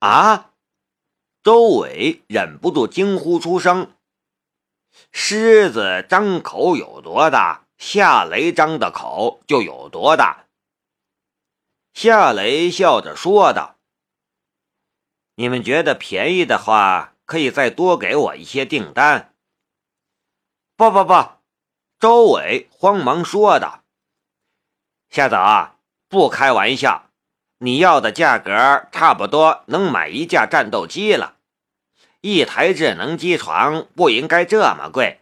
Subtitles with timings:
[0.00, 0.52] 啊！
[1.42, 3.94] 周伟忍不住惊呼出声。
[5.12, 10.46] 狮子张口有多大，夏雷张的口就有多大。
[11.94, 13.76] 夏雷笑着说道
[15.36, 19.34] ：“你们觉得便宜的话，可以再多给我一些订单。”
[20.76, 21.12] 不不不！
[21.98, 23.84] 周伟慌忙说道
[25.10, 25.38] ：“夏总，
[26.08, 27.09] 不开玩笑，
[27.62, 31.36] 你要的价格差不多能买一架战斗机了。
[32.22, 35.20] 一台智能机床不应该这么贵。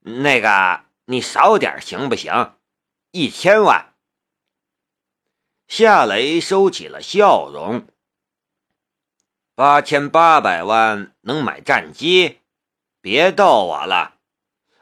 [0.00, 2.54] 那个，你少点行不行？
[3.10, 3.94] 一千万。”
[5.66, 7.86] 夏雷收起了笑容。
[9.54, 12.40] 八千八百万能买战机？
[13.00, 14.14] 别逗我了，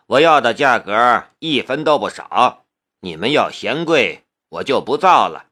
[0.07, 2.67] 我要的价格一分都不少。
[3.01, 5.50] 你们要嫌贵，我就不造了。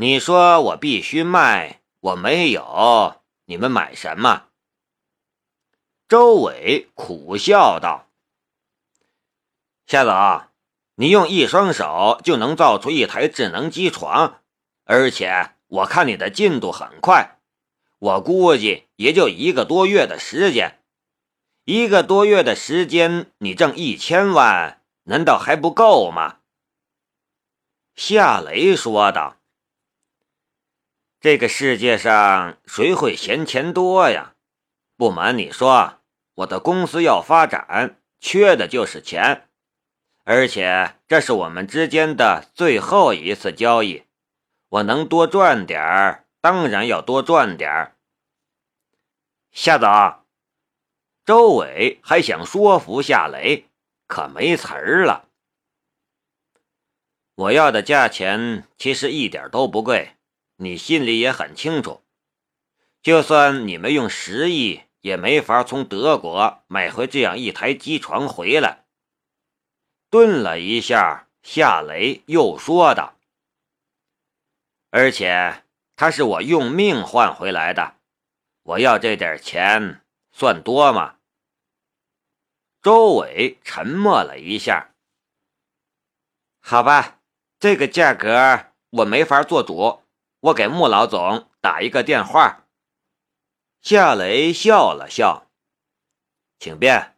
[0.00, 4.46] 你说我必须卖，我没有，你们买什么？
[6.08, 8.08] 周伟苦笑道
[9.86, 10.48] ：“夏总。”
[10.96, 14.40] 你用一双手就能造出一台智能机床，
[14.84, 17.38] 而且我看你的进度很快，
[17.98, 20.82] 我估计也就一个多月的时间。
[21.64, 26.38] 一个多月的时间，你挣一千万，难道还不够吗？
[27.94, 29.36] 夏雷说道
[31.20, 34.34] ：“这个世界上谁会嫌钱多呀？
[34.96, 35.98] 不瞒你说，
[36.36, 39.46] 我的公司要发展，缺的就是钱。”
[40.24, 44.04] 而且这是我们之间的最后一次交易，
[44.68, 47.96] 我能多赚点儿，当然要多赚点儿。
[49.50, 50.24] 夏总，
[51.26, 53.68] 周伟还想说服夏雷，
[54.06, 55.28] 可没词儿了。
[57.34, 60.12] 我要的价钱其实一点都不贵，
[60.62, 62.02] 你心里也很清楚。
[63.02, 68.84] 就算你们用十亿，也没法从德国买回这样一台机床回来。
[70.10, 73.16] 顿了一下，夏雷又说道
[74.90, 75.64] ：“而且
[75.96, 77.94] 他是我用命换回来的，
[78.64, 81.16] 我要这点钱算多吗？”
[82.82, 84.92] 周伟沉默了一下。
[86.60, 87.20] 好吧，
[87.58, 89.99] 这个价格我没法做主，
[90.40, 92.66] 我给穆老总打一个电话。
[93.82, 95.46] 夏雷笑了笑，
[96.58, 97.16] 请便。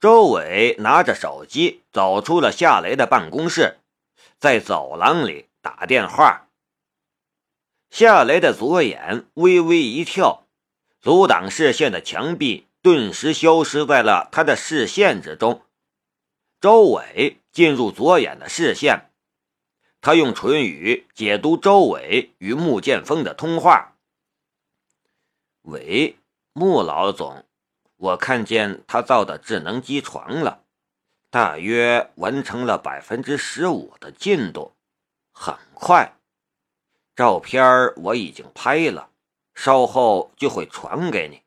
[0.00, 3.78] 周伟拿着手机走出了夏雷的办公室，
[4.38, 6.48] 在走廊里打电话。
[7.90, 10.46] 夏雷的左眼微微一跳，
[11.00, 15.62] 阻挡视线的墙壁顿时消失在了他的视线之中。
[16.60, 19.10] 周伟进入左眼的视线，
[20.04, 23.94] 他用唇语解读周伟与穆剑锋的通话
[25.64, 26.18] ：“喂，
[26.52, 27.46] 穆老总。”
[27.96, 30.62] 我看见他造的智能机床了，
[31.30, 34.74] 大约完成了百分之十五的进度，
[35.32, 36.18] 很快。
[37.16, 37.64] 照片
[37.96, 39.08] 我已经拍了，
[39.54, 41.40] 稍后就会传给你。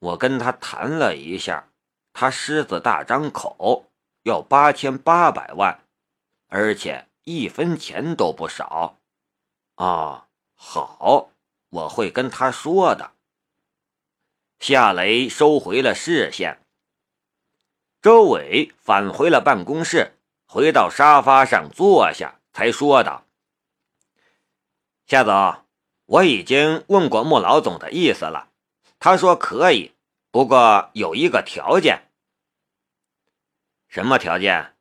[0.00, 1.70] 我跟他谈了一下，
[2.12, 3.86] 他狮子大张口，
[4.24, 5.82] 要八千八百万，
[6.48, 8.98] 而且一分钱都不少。
[9.76, 11.30] 啊，好，
[11.70, 13.12] 我会跟他说的。
[14.58, 16.64] 夏雷收回了视线，
[18.00, 20.16] 周伟返回了办公室，
[20.46, 23.26] 回到沙发上坐下，才说道
[25.06, 25.64] ：“夏总，
[26.06, 28.50] 我已经问过穆老总的意思了，
[29.00, 29.94] 他说可以，
[30.30, 32.08] 不过有一个条件。
[33.88, 34.76] 什么条件？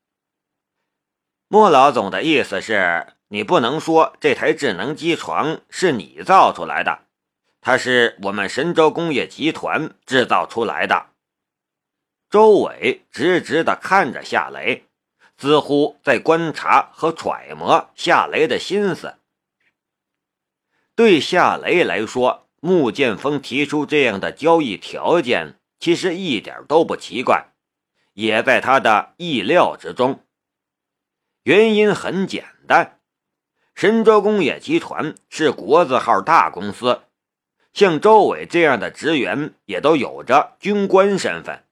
[1.54, 7.00] 莫老总的意思是你不能说这台智能机床是你造出来的。”
[7.60, 11.08] 它是我们神州工业集团制造出来的。
[12.30, 14.86] 周伟直直地看着夏雷，
[15.38, 19.16] 似乎在观察和揣摩夏雷的心思。
[20.96, 27.48] 对夏雷来说，穆剑锋提出这样的交易条件，其实一点都不奇怪，
[28.14, 30.24] 也在他的意料之中。
[31.44, 33.00] 原因很简单，
[33.74, 37.02] 神州工业集团是国字号大公司。
[37.74, 41.64] 像周伟这样的职员也都有着军官身份。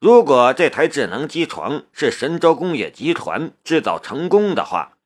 [0.00, 4.96] 如果这台智能机床是神州工业集团制造成功的话，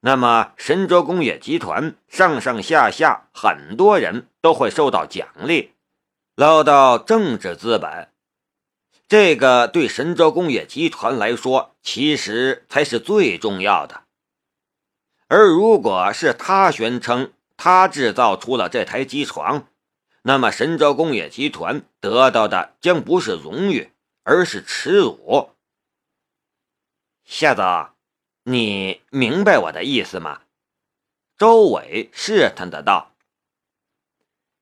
[0.00, 5.72] 那么神州工业集团上上下下很多人都会受到奖励，
[6.34, 8.08] 捞到政治资本。
[9.08, 14.04] 这个对神州工业集团来说，其实才是最重要的。
[15.28, 19.68] 而如果是他宣称，他制造出了这台机床，
[20.22, 23.92] 那么神州工业集团得到的将不是荣誉，
[24.22, 25.50] 而是耻辱。
[27.24, 27.90] 夏总，
[28.44, 30.42] 你明白我的意思吗？
[31.36, 33.14] 周伟试探的道。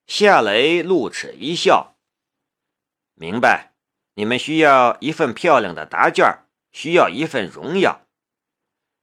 [0.06, 1.94] 夏雷露齿一笑
[3.14, 3.73] ：“明白，
[4.14, 8.00] 你们需要一份漂亮的答卷，需要一份荣耀。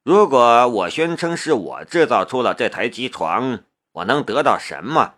[0.02, 5.14] 如果我宣称是我制造出了这台机床，我能得到什么？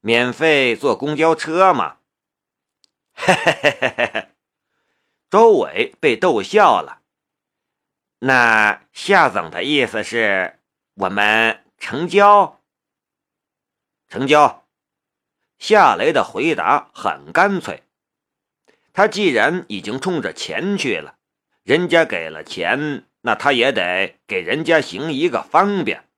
[0.00, 1.98] 免费坐公交车吗？”
[3.16, 4.28] 嘿嘿嘿嘿嘿嘿！
[5.30, 7.02] 周伟被逗笑了。
[8.18, 10.58] 那夏总的意思是，
[10.94, 12.60] 我们成交？
[14.08, 14.66] 成交。
[15.58, 17.83] 夏雷的回答很干脆，
[18.94, 21.16] 他既然已经冲着钱去了，
[21.64, 26.08] 人家给了钱，那他也得给人家行一个方便。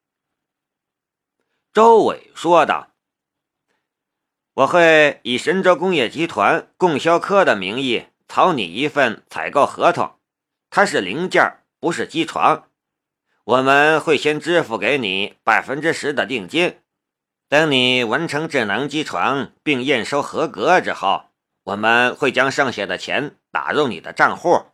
[1.72, 2.90] 周伟说道
[4.52, 10.18] ：“我会以神州工业集团供销科的名义草拟一份采购合同，
[10.68, 12.68] 它是零件，不是机床。
[13.44, 16.78] 我们会先支付给你百分之十的定金。”
[17.48, 21.26] 等你完成智能机床并验收合格之后，
[21.66, 24.66] 我们会将剩下的钱打入你的账户。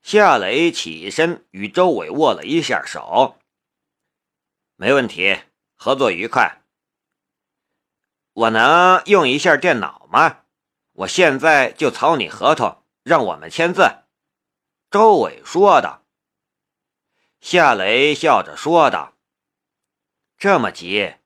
[0.00, 3.40] 夏雷起身与周伟握了一下手。
[4.76, 5.40] 没问题，
[5.74, 6.62] 合作愉快。
[8.34, 10.44] 我能用一下电脑吗？
[10.92, 14.04] 我现在就草拟合同，让我们签字。
[14.90, 16.04] 周伟说道。
[17.40, 19.14] 夏雷笑着说道。
[20.38, 21.16] 这么急？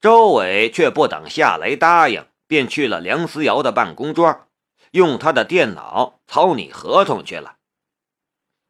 [0.00, 4.46] 周伟却不等夏雷答应，便去了梁思瑶的办公桌，
[4.92, 7.56] 用他的电脑草拟合同去了。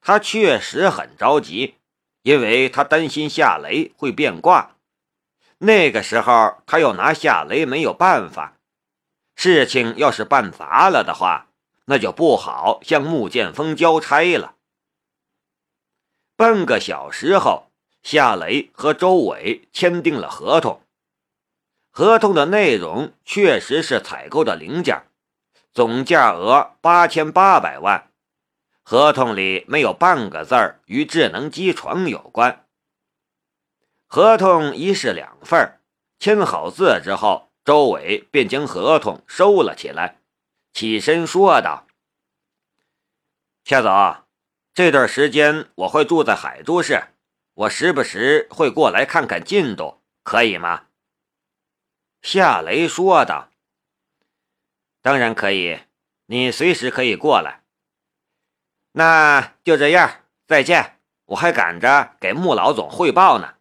[0.00, 1.76] 他确实很着急，
[2.22, 4.76] 因为他担心夏雷会变卦。
[5.58, 8.58] 那个时候，他又拿夏雷没有办法。
[9.34, 11.48] 事情要是办砸了的话，
[11.86, 14.56] 那就不好向穆剑锋交差了。
[16.36, 17.68] 半个小时后。
[18.02, 20.82] 夏雷和周伟签订了合同，
[21.94, 25.02] 合同的内容确实是采购的零件，
[25.74, 28.10] 总价额八千八百万。
[28.82, 32.64] 合同里没有半个字儿与智能机床有关。
[34.06, 35.80] 合同一式两份，
[36.18, 40.18] 签好字之后，周伟便将合同收了起来，
[40.72, 41.86] 起身说道
[43.64, 44.24] ：“夏总，
[44.72, 47.02] 这段时间我会住在海珠市。”
[47.54, 50.84] 我时不时会过来看看进度，可以吗？
[52.22, 53.50] 夏雷说道
[55.02, 55.80] ：“当然可以，
[56.26, 57.64] 你随时可以过来。”
[58.92, 61.00] 那就这样，再见。
[61.26, 63.54] 我还赶着给穆老总汇报呢。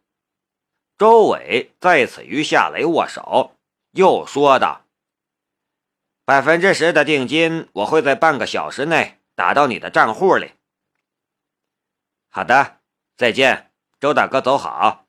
[0.98, 3.56] 周伟再次与夏雷握手，
[3.92, 4.84] 又说道
[6.24, 10.52] ：“百分之十的定金，我会在半个小时内打到你的账户里。”
[12.28, 12.80] 好的，
[13.16, 13.72] 再见。
[13.98, 15.06] 周大哥，走好。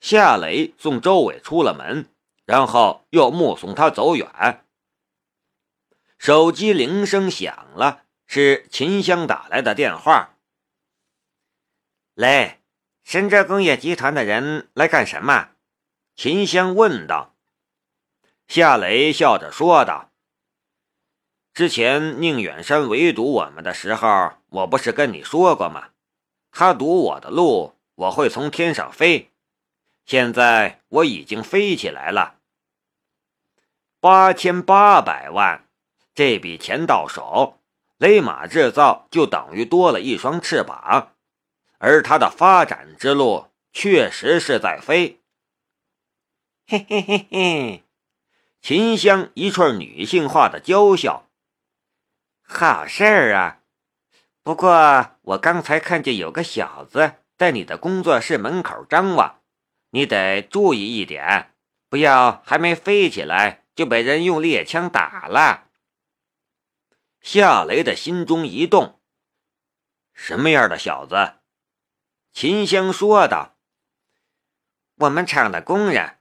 [0.00, 2.08] 夏雷送周伟出了门，
[2.50, 4.64] 然后又目送他走远。
[6.18, 10.34] 手机铃声响了，是秦香打来的电话。
[12.14, 12.58] 雷，
[13.04, 15.50] 深圳工业集团的人来干什么？
[16.16, 17.36] 秦香问道。
[18.48, 20.10] 夏雷笑着说道
[21.54, 25.90] ：“之前宁远山围堵我们的时候，我不是跟你说过吗？”
[26.50, 29.30] 他堵我的路，我会从天上飞。
[30.04, 32.39] 现在我已经飞起来了。
[34.00, 35.68] 八千八百万，
[36.14, 37.60] 这笔钱到手，
[37.98, 41.12] 雷马制造就等于多了一双翅膀，
[41.76, 45.20] 而它的发展之路确实是在飞。
[46.66, 47.84] 嘿嘿嘿嘿，
[48.62, 51.28] 秦香一串女性化的娇笑。
[52.42, 53.60] 好事儿啊！
[54.42, 59.40] 不过，我刚才看见有个小子在你的工作室门口张望，
[59.90, 61.52] 你得注意一点，
[61.90, 65.68] 不要还没飞起来就被人用猎枪打了。
[67.20, 69.00] 夏雷的心中一动，
[70.12, 71.34] 什么样的小子？
[72.32, 73.56] 秦香说道
[74.96, 76.18] ：“我们厂的工人，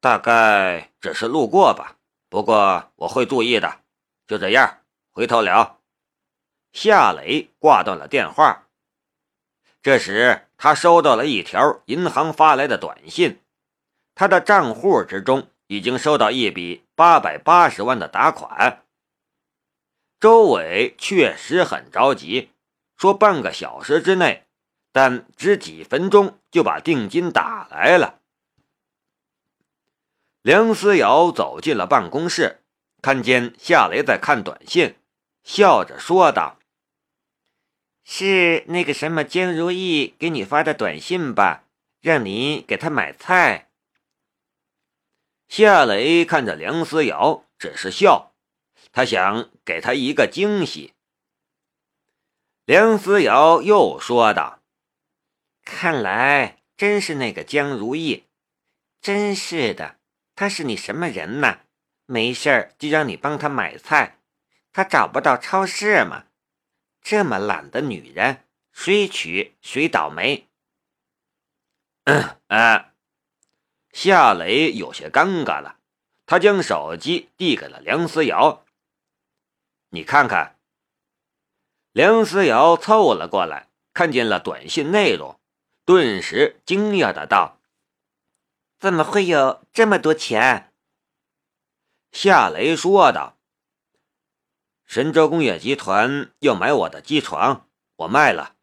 [0.00, 1.98] 大概只是路过吧。
[2.28, 3.82] 不过我会注意的。
[4.26, 4.82] 就这样，
[5.12, 5.80] 回头聊。”
[6.72, 8.68] 夏雷挂断了电话。
[9.82, 13.42] 这时，他收到了一条银行发来的短信，
[14.14, 18.82] 他的账户之中已经收到一笔八百八十万的打款。
[20.20, 22.50] 周伟确实很着急，
[22.96, 24.46] 说半个小时之内，
[24.92, 28.20] 但只几分钟就把定金打来了。
[30.42, 32.62] 梁思瑶走进了办公室，
[33.02, 34.96] 看见夏雷在看短信，
[35.42, 36.58] 笑着说道
[38.04, 41.64] ：“是那个什么江如意给你发的短信吧？
[42.00, 43.68] 让你给他买菜。”
[45.56, 48.34] 夏雷看着梁思瑶，只是笑，
[48.90, 50.94] 他想给他一个惊喜。
[52.64, 54.64] 梁思瑶又说道
[55.64, 58.24] ：“看来真是那个江如意，
[59.00, 60.00] 真是的。”
[60.34, 61.60] 他是你什么人呐？
[62.06, 64.18] 没事儿就让你帮他买菜，
[64.72, 66.24] 他找不到超市吗？
[67.00, 70.48] 这么懒的女人，谁娶谁倒霉。
[72.06, 72.93] 嗯 啊，
[73.94, 75.78] 夏雷有些尴尬了，
[76.26, 78.64] 他将手机递给了梁思瑶。
[79.90, 80.58] 你看看。
[81.92, 85.38] 梁思瑶凑了过来，看见了短信内容，
[85.84, 87.60] 顿时惊讶的道。
[88.80, 90.72] 怎么会有这么多钱？
[92.10, 93.38] 夏雷说道
[94.84, 98.56] ：“神州工业集团要买我的机床，我卖了。”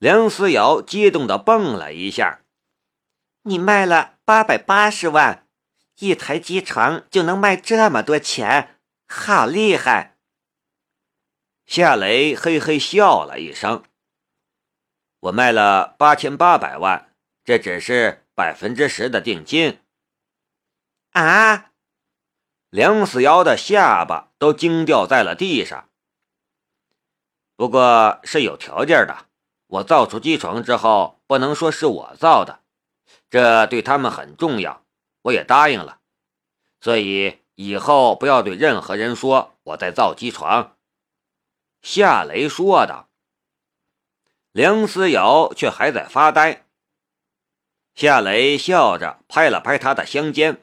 [0.00, 2.40] 梁思瑶激动的蹦了一下
[3.48, 5.46] ：“你卖了八百八十万，
[5.98, 10.16] 一台机床就能卖这么多钱，好厉害！”
[11.66, 13.84] 夏雷嘿嘿笑了一声
[15.20, 17.12] ：“我卖了八千八百万，
[17.44, 19.80] 这只是……”百分之十的定金
[21.10, 21.72] 啊！
[22.70, 25.88] 梁思瑶的下巴都惊掉在了地上。
[27.56, 29.26] 不过是有条件的，
[29.66, 32.60] 我造出机床之后，不能说是我造的，
[33.30, 34.84] 这对他们很重要，
[35.22, 36.00] 我也答应了。
[36.80, 40.76] 所以以后不要对任何人说我在造机床。”
[41.82, 43.08] 夏雷说道。
[44.52, 46.64] 梁思瑶却还在发呆。
[47.94, 50.62] 夏雷笑着拍了拍他的香肩。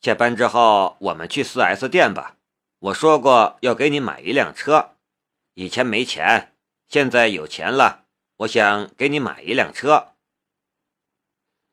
[0.00, 2.36] 下班之后，我们去 4S 店吧。
[2.78, 4.96] 我说过要给你买一辆车，
[5.54, 6.54] 以前没钱，
[6.88, 8.04] 现在有钱了。
[8.38, 10.13] 我想给你买一辆车。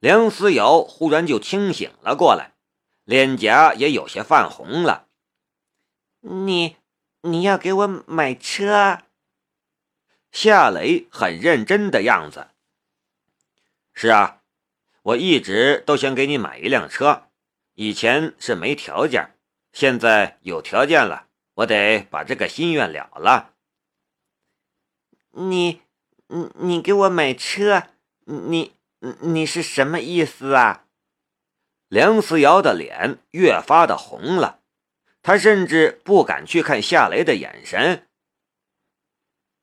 [0.02, 2.56] 梁思瑶忽然就清醒了过来，
[3.04, 5.08] 脸颊也有些泛红了。
[6.22, 6.78] 你，
[7.22, 9.04] 你要给我买车？
[10.32, 12.48] 夏雷很认真的样子。
[13.94, 14.42] 是啊，
[15.04, 17.28] 我一直都想给你买一辆车，
[17.76, 19.38] 以前是没条件，
[19.72, 23.54] 现在有条件了，我得把这个心愿了了。
[25.34, 25.84] 你，
[26.26, 27.84] 你，你给我买车，
[28.26, 28.74] 你，
[29.20, 30.86] 你是什么意思啊？
[31.88, 34.62] 梁思瑶的脸越发的红了，
[35.22, 38.08] 他甚至不敢去看夏雷的眼神。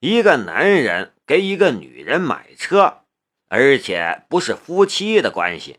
[0.00, 3.04] 一个男人给一个女人买车。
[3.50, 5.78] 而且不是夫妻的关系，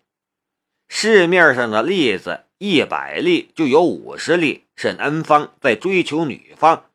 [0.88, 6.90] 市面上的例子一百例就有五十例是男方在追求女方，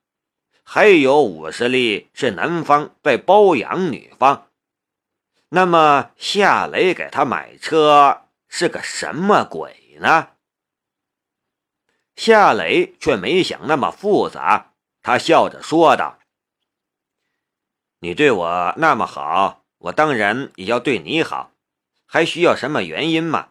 [0.65, 4.49] 还有五十例是男方在包养女方。
[5.55, 10.31] 那么夏雷给他买车是个什么鬼呢？
[12.17, 16.19] 夏雷却没想那么复杂，他笑着说道
[18.01, 21.53] ：“你对我那么好。”我当然也要对你好，
[22.05, 23.51] 还需要什么原因吗？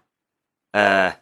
[0.71, 1.21] 呃，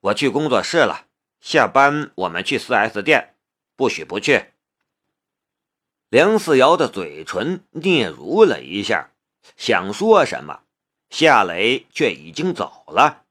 [0.00, 1.06] 我去工作室了，
[1.40, 3.34] 下班我们去四 S 店，
[3.76, 4.52] 不许不去。
[6.10, 9.10] 梁思瑶的嘴唇嗫嚅了一下，
[9.56, 10.60] 想说什么，
[11.10, 13.24] 夏雷却已经走了。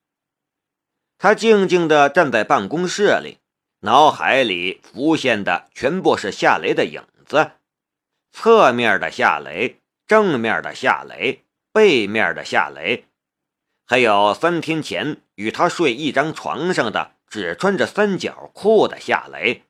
[1.18, 3.40] 他静静地站在办公室里，
[3.82, 7.52] 脑海里浮现的全部是夏雷的影子，
[8.32, 9.80] 侧面的夏雷。
[10.08, 11.44] 正面的夏雷，
[11.74, 13.08] 背面的夏雷，
[13.86, 19.66] 还有三天前与他睡一张床上的只穿着三角裤的夏雷。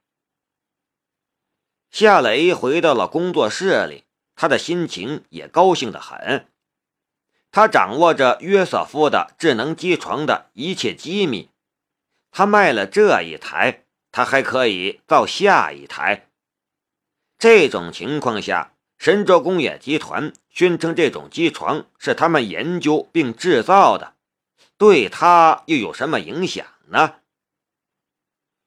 [1.89, 4.03] 夏雷回到了工作室里，
[4.37, 6.47] 他的心情也高兴的很。
[7.51, 11.49] 他掌握着约瑟夫的智能机床的一切机密，
[12.31, 16.29] 他卖了这一台，他还可以造下一台。
[17.37, 18.71] 这种情况下。
[18.99, 24.15] 神州工业集团宣称这种机床是他们研究并制造的，
[24.75, 27.17] 对他又有什么影响呢？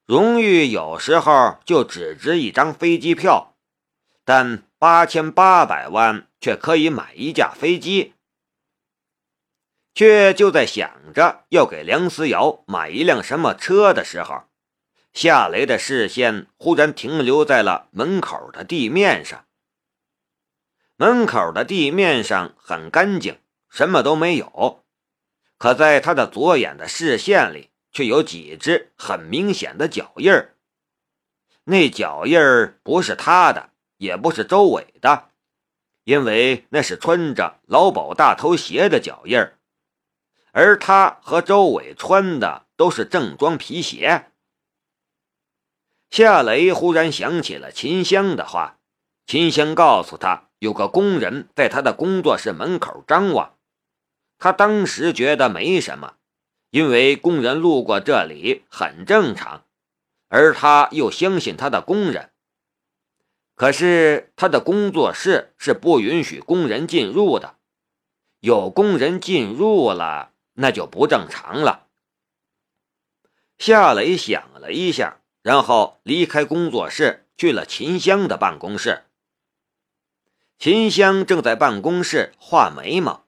[0.05, 3.57] 荣誉有时候就只值一张飞机票，
[4.23, 8.15] 但八千八百万却可以买一架飞机。
[9.93, 14.45] 却就在想着要给梁思瑶买一辆什么车的时候，
[15.13, 19.45] 夏雷的视线忽然停留在了门口的地面上。
[20.95, 23.37] 门口的地面上很干净，
[23.69, 24.83] 什么都没有。
[25.59, 30.55] 可在他的左眼的视线里，却有几只很明显的脚印儿。
[31.65, 33.70] 那脚印儿不是他的，
[34.01, 35.29] 也不是周伟的，
[36.05, 39.37] 因为那是穿着劳保大头鞋的脚印，
[40.51, 44.31] 而他和周伟穿的都是正装皮鞋。
[46.09, 48.79] 夏雷忽然想起了秦香的话，
[49.27, 53.55] 秦香告诉他有个工人在他的工作室门口张望，
[54.39, 56.15] 他当时觉得没什么，
[56.71, 59.63] 因为工人路过这里很正常。
[60.27, 62.31] 而他又相信他的工人，
[63.61, 67.57] 可是他的工作室是不允许工人进入的，
[68.39, 71.85] 有工人进入了，那就不正常了。
[73.59, 79.03] 夏雷想了一下，然后离开工作室，去了秦香的办公室。
[80.57, 83.27] 秦香正在办公室画眉毛，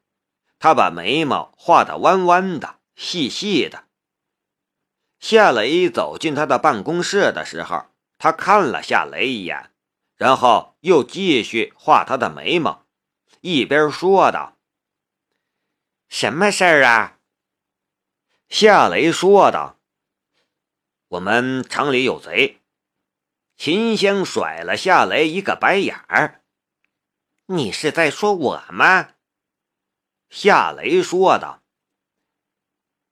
[0.58, 3.84] 她把眉毛画得弯弯的、细细的。
[5.20, 7.86] 夏雷走进他的办公室的时候，
[8.18, 9.70] 他看了夏雷一眼，
[10.24, 12.86] 然后又继续画他的眉毛，
[13.42, 14.58] 一边说道
[16.08, 17.20] ：“什么事儿啊？”
[18.48, 19.78] 夏雷说道
[21.10, 22.62] ：“我们厂里有贼。”
[23.58, 26.42] 秦香甩了夏雷一个白眼儿
[27.48, 29.16] ：“你是在说我吗？”
[30.32, 31.62] 夏雷说道：“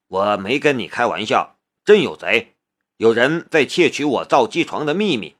[0.07, 2.55] 我没跟你开玩笑。”真有贼！
[2.95, 5.35] 有人在窃取我造机床的秘密。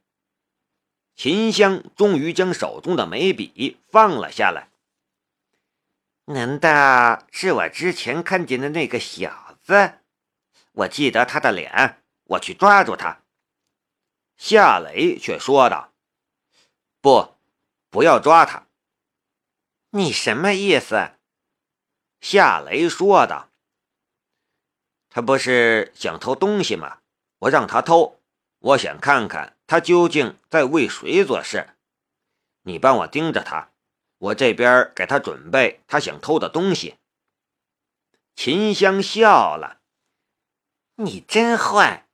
[1.22, 4.72] 秦香终于将手中的眉笔放了下来。
[6.26, 10.00] 难道是我之前看见的那个小子？
[10.72, 13.22] 我记得他的脸，我去抓住他。
[14.36, 15.94] 夏雷却说道
[17.02, 17.36] ：“不，
[17.92, 18.66] 不要抓他。”
[19.94, 21.12] 你什么意思？
[22.20, 23.52] 夏雷说道。
[25.08, 27.02] 他不是想偷东西吗？
[27.38, 28.20] 我让他偷，
[28.58, 31.78] 我想看看他究竟在为谁做事。
[32.64, 33.72] 你帮我盯着他，
[34.18, 36.98] 我这边给他准备他想偷的东西。
[38.36, 39.80] 秦香笑了
[41.00, 42.06] ：“你真坏。”